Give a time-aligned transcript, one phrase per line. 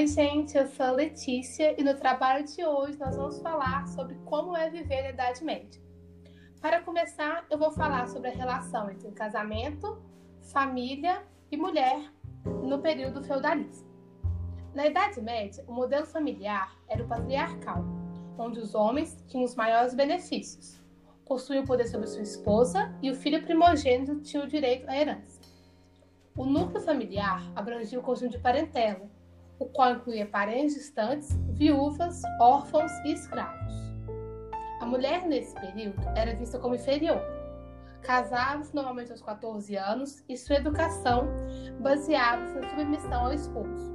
[0.00, 4.14] Oi, gente, eu sou a Letícia e no trabalho de hoje nós vamos falar sobre
[4.24, 5.78] como é viver na Idade Média.
[6.58, 10.02] Para começar, eu vou falar sobre a relação entre casamento,
[10.40, 12.10] família e mulher
[12.46, 13.86] no período feudalismo.
[14.74, 17.84] Na Idade Média, o modelo familiar era o patriarcal,
[18.38, 20.80] onde os homens tinham os maiores benefícios,
[21.26, 25.38] possuíam o poder sobre sua esposa e o filho primogênito tinha o direito à herança.
[26.34, 29.19] O núcleo familiar abrangia o conjunto de parentela,
[29.60, 33.74] o qual incluía parentes distantes, viúvas, órfãos e escravos.
[34.80, 37.20] A mulher nesse período era vista como inferior.
[38.02, 41.28] Casava-se normalmente aos 14 anos e sua educação
[41.78, 43.94] baseava-se na submissão ao esposo.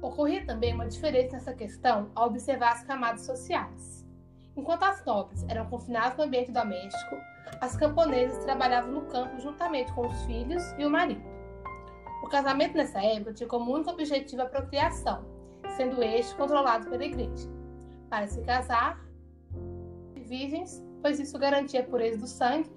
[0.00, 4.06] Ocorria também uma diferença nessa questão ao observar as camadas sociais.
[4.56, 7.16] Enquanto as nobres eram confinadas no ambiente doméstico,
[7.60, 11.35] as camponesas trabalhavam no campo juntamente com os filhos e o marido.
[12.26, 15.24] O casamento nessa época tinha como único objetivo a procriação,
[15.76, 17.48] sendo este controlado pela igreja.
[18.10, 18.98] Para se casar,
[20.26, 22.68] virgens, pois isso garantia a pureza do sangue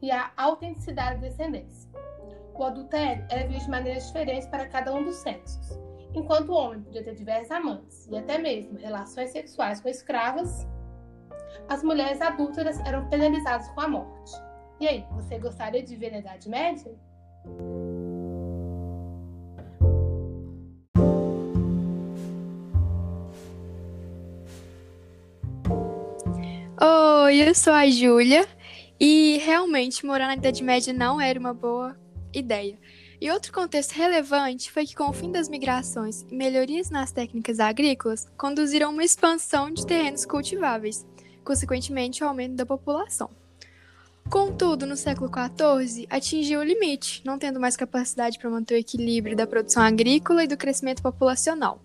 [0.00, 1.90] e a autenticidade da descendência.
[2.54, 5.78] O adultério era visto de maneiras diferentes para cada um dos sexos.
[6.14, 10.66] Enquanto o homem podia ter diversos amantes e até mesmo relações sexuais com escravas,
[11.68, 14.32] as mulheres adúlteras eram penalizadas com a morte.
[14.80, 16.90] E aí, você gostaria de ver na Idade Média?
[27.24, 28.46] Oi, eu sou a Júlia
[29.00, 31.96] e realmente morar na Idade Média não era uma boa
[32.34, 32.78] ideia.
[33.18, 37.60] E outro contexto relevante foi que, com o fim das migrações e melhorias nas técnicas
[37.60, 41.06] agrícolas, conduziram uma expansão de terrenos cultiváveis,
[41.42, 43.30] consequentemente, o aumento da população.
[44.28, 49.34] Contudo, no século XIV, atingiu o limite, não tendo mais capacidade para manter o equilíbrio
[49.34, 51.80] da produção agrícola e do crescimento populacional.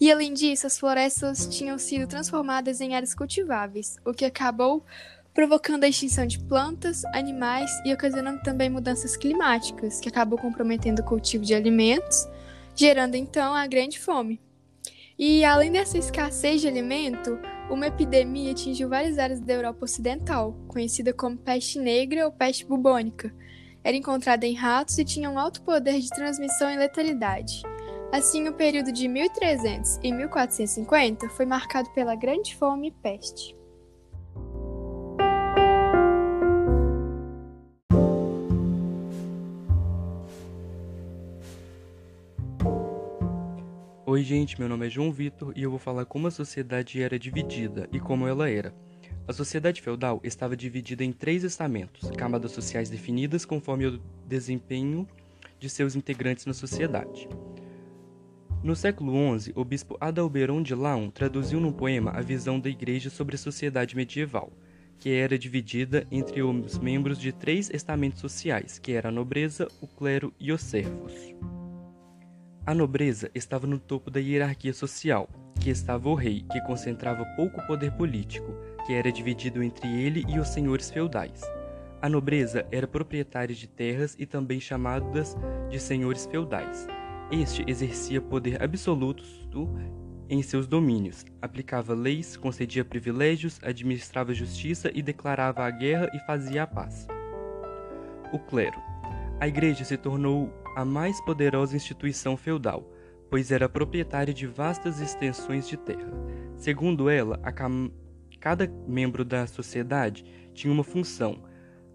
[0.00, 4.84] E além disso, as florestas tinham sido transformadas em áreas cultiváveis, o que acabou
[5.32, 11.04] provocando a extinção de plantas, animais e ocasionando também mudanças climáticas, que acabou comprometendo o
[11.04, 12.28] cultivo de alimentos,
[12.74, 14.40] gerando então a grande fome.
[15.18, 17.38] E além dessa escassez de alimento,
[17.70, 23.34] uma epidemia atingiu várias áreas da Europa Ocidental, conhecida como peste negra ou peste bubônica.
[23.82, 27.62] Era encontrada em ratos e tinha um alto poder de transmissão e letalidade.
[28.14, 33.56] Assim, o período de 1300 e 1450 foi marcado pela Grande Fome e Peste.
[44.06, 47.18] Oi, gente, meu nome é João Vitor e eu vou falar como a sociedade era
[47.18, 48.72] dividida e como ela era.
[49.26, 55.04] A sociedade feudal estava dividida em três estamentos, camadas sociais definidas conforme o desempenho
[55.58, 57.28] de seus integrantes na sociedade.
[58.64, 63.10] No século XI, o bispo Adalberon de Laon traduziu num poema a visão da igreja
[63.10, 64.50] sobre a sociedade medieval,
[64.98, 69.86] que era dividida entre os membros de três estamentos sociais, que era a nobreza, o
[69.86, 71.12] clero e os servos.
[72.64, 75.28] A nobreza estava no topo da hierarquia social,
[75.60, 78.50] que estava o rei, que concentrava pouco poder político,
[78.86, 81.42] que era dividido entre ele e os senhores feudais.
[82.00, 85.36] A nobreza era proprietária de terras e também chamadas
[85.68, 86.88] de senhores feudais.
[87.30, 89.24] Este exercia poder absoluto
[90.28, 96.62] em seus domínios, aplicava leis, concedia privilégios, administrava justiça e declarava a guerra e fazia
[96.62, 97.06] a paz.
[98.32, 98.80] O clero.
[99.40, 102.90] A igreja se tornou a mais poderosa instituição feudal,
[103.30, 106.12] pois era proprietária de vastas extensões de terra.
[106.56, 107.40] Segundo ela,
[108.40, 111.44] cada membro da sociedade tinha uma função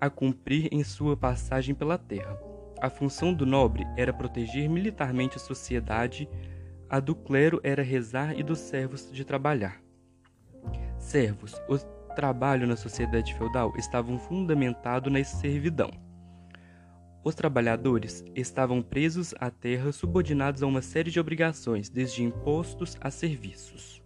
[0.00, 2.38] a cumprir em sua passagem pela terra.
[2.84, 6.28] A função do nobre era proteger militarmente a sociedade,
[6.86, 9.80] a do clero era rezar e dos servos de trabalhar.
[10.98, 11.78] Servos, o
[12.14, 15.90] trabalho na sociedade feudal estava fundamentado na servidão.
[17.24, 23.10] Os trabalhadores estavam presos à terra subordinados a uma série de obrigações, desde impostos a
[23.10, 24.03] serviços.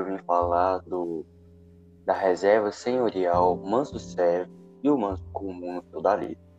[0.00, 1.24] Eu vim falar do,
[2.04, 4.50] da reserva senhorial manso servo
[4.82, 6.50] e o manso comum feudalismo.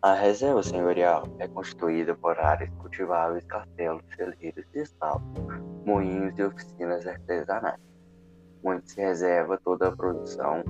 [0.00, 7.80] A reserva senhorial é constituída por áreas cultiváveis, castelos, celeiros estábulos, moinhos e oficinas artesanais,
[8.64, 10.62] onde se reserva toda a produção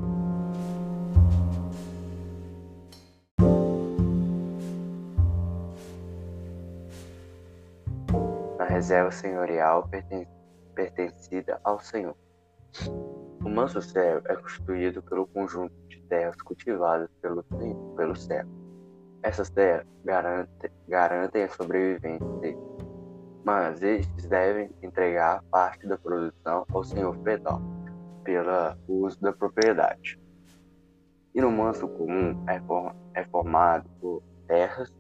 [8.83, 10.42] reserva senhorial pertence
[10.75, 12.17] pertencida ao Senhor.
[13.45, 17.43] O manso céu é constituído pelo conjunto de terras cultivadas pelo,
[17.97, 18.47] pelo céu.
[19.23, 22.59] Essas terras garantem, garantem a sobrevivência deles,
[23.45, 27.61] mas estes devem entregar parte da produção ao senhor feudal,
[28.25, 30.21] pelo uso da propriedade.
[31.35, 34.93] E no manso comum é, for, é formado por terras,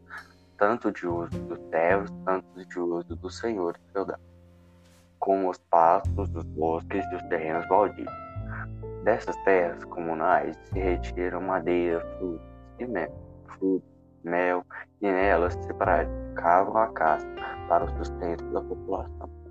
[0.56, 4.20] tanto de uso dos servos, tanto de uso dos senhores feudais,
[5.22, 8.10] como os pastos, os bosques e os terrenos baldios.
[9.04, 12.46] Dessas terras comunais se retiram madeira, frutos
[12.78, 13.14] e mel,
[13.56, 13.88] frutos
[14.24, 14.64] mel,
[15.00, 17.26] e nelas se praticavam a caça
[17.68, 19.41] para o sustento da população.